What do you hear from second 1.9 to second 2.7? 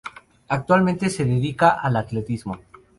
atletismo.